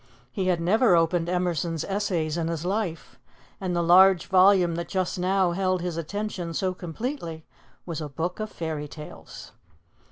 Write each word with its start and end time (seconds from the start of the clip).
He 0.31 0.47
had 0.47 0.59
never 0.59 0.95
opened 0.95 1.29
Emerson's 1.29 1.83
Essays 1.83 2.35
in 2.35 2.47
his 2.47 2.65
life, 2.65 3.19
and 3.59 3.75
the 3.75 3.83
large 3.83 4.25
volume 4.25 4.73
that 4.73 4.89
just 4.89 5.19
now 5.19 5.51
held 5.51 5.83
his 5.83 5.95
attention 5.95 6.55
so 6.55 6.73
completely 6.73 7.45
was 7.85 8.01
a 8.01 8.09
book 8.09 8.39
of 8.39 8.49
fairy 8.51 8.87
tales. 8.87 9.51